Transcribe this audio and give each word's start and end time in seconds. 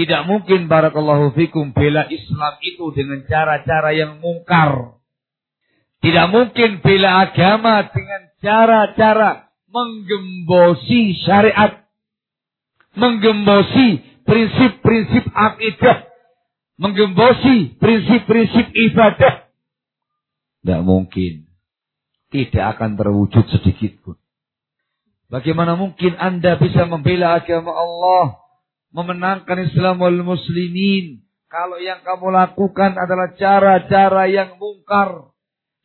Tidak 0.00 0.24
mungkin 0.24 0.64
barakallahu 0.64 1.36
fikum 1.36 1.76
bela 1.76 2.08
Islam 2.08 2.56
itu 2.64 2.88
dengan 2.96 3.20
cara-cara 3.28 3.92
yang 3.92 4.16
mungkar. 4.16 4.96
Tidak 6.00 6.26
mungkin 6.32 6.80
bela 6.80 7.28
agama 7.28 7.84
dengan 7.92 8.32
cara-cara 8.40 9.52
menggembosi 9.68 11.20
syariat. 11.20 11.84
Menggembosi 12.96 14.00
prinsip-prinsip 14.24 15.28
akidah. 15.36 16.08
Menggembosi 16.80 17.76
prinsip-prinsip 17.76 18.72
ibadah. 18.72 19.52
Tidak 20.64 20.80
mungkin. 20.80 21.44
Tidak 22.32 22.64
akan 22.72 22.96
terwujud 22.96 23.44
sedikit 23.52 24.00
pun. 24.00 24.16
Bagaimana 25.28 25.76
mungkin 25.76 26.16
Anda 26.16 26.56
bisa 26.56 26.88
membela 26.88 27.36
agama 27.36 27.76
Allah 27.76 28.40
memenangkan 28.94 29.58
Islam 29.66 30.02
wal 30.02 30.20
muslimin. 30.22 31.22
Kalau 31.50 31.82
yang 31.82 32.06
kamu 32.06 32.30
lakukan 32.30 32.94
adalah 32.94 33.34
cara-cara 33.34 34.30
yang 34.30 34.54
mungkar. 34.58 35.34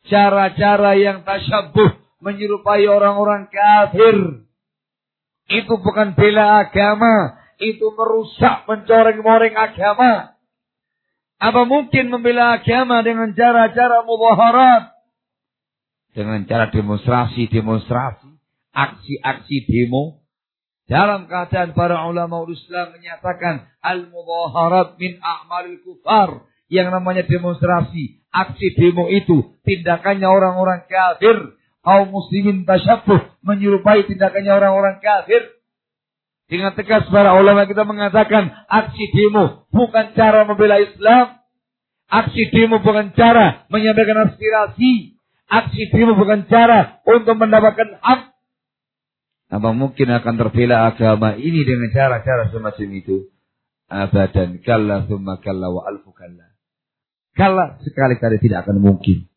Cara-cara 0.06 0.94
yang 0.94 1.26
tasyabuh. 1.26 1.98
Menyerupai 2.22 2.86
orang-orang 2.86 3.50
kafir. 3.50 4.46
Itu 5.50 5.78
bukan 5.82 6.14
bela 6.14 6.62
agama. 6.66 7.38
Itu 7.58 7.94
merusak, 7.94 8.66
mencoreng-moreng 8.70 9.54
agama. 9.58 10.38
Apa 11.36 11.68
mungkin 11.68 12.08
membela 12.08 12.56
agama 12.56 13.04
dengan 13.04 13.34
cara-cara 13.36 14.06
mubaharat? 14.06 14.94
Dengan 16.16 16.46
cara 16.48 16.72
demonstrasi-demonstrasi. 16.72 18.38
Aksi-aksi 18.76 19.56
demo 19.68 20.25
dalam 20.86 21.26
keadaan 21.26 21.74
para 21.74 22.06
ulama 22.06 22.46
Islam 22.46 22.94
menyatakan 22.94 23.66
al-mudaharat 23.82 24.94
min 25.02 25.18
a'malil 25.18 25.82
kufar. 25.82 26.46
Yang 26.66 26.98
namanya 26.98 27.22
demonstrasi, 27.22 28.26
aksi 28.34 28.74
demo 28.74 29.06
itu 29.06 29.54
tindakannya 29.62 30.26
orang-orang 30.26 30.86
kafir. 30.90 31.54
Kaum 31.86 32.10
muslimin 32.10 32.66
tasyabuh 32.66 33.38
menyerupai 33.46 34.06
tindakannya 34.10 34.50
orang-orang 34.50 34.98
kafir. 34.98 35.54
Dengan 36.46 36.74
tegas 36.78 37.06
para 37.10 37.34
ulama 37.38 37.66
kita 37.66 37.82
mengatakan 37.82 38.50
aksi 38.70 39.04
demo 39.14 39.66
bukan 39.70 40.14
cara 40.14 40.46
membela 40.46 40.78
Islam. 40.78 41.42
Aksi 42.06 42.50
demo 42.54 42.78
bukan 42.82 43.10
cara 43.14 43.66
menyampaikan 43.70 44.30
aspirasi. 44.30 45.18
Aksi 45.50 45.90
demo 45.90 46.14
bukan 46.14 46.46
cara 46.46 47.02
untuk 47.06 47.34
mendapatkan 47.38 47.98
hak 48.02 48.35
apa 49.46 49.70
mungkin 49.70 50.10
akan 50.10 50.34
terbela 50.34 50.90
agama 50.90 51.38
ini 51.38 51.62
dengan 51.62 51.90
cara-cara 51.94 52.50
semacam 52.50 52.88
itu? 52.98 53.30
Abadan 53.86 54.58
kalla 54.66 55.06
thumma 55.06 55.38
kalla 55.38 55.70
wa 55.70 55.86
alfu 55.86 56.10
kalla. 56.10 56.50
Kalla 57.38 57.78
sekali-kali 57.86 58.42
tidak 58.42 58.66
akan 58.66 58.82
mungkin. 58.82 59.30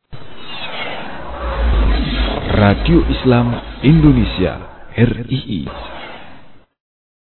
Radio 2.49 3.05
Islam 3.05 3.53
Indonesia 3.85 4.57
RII 4.97 5.98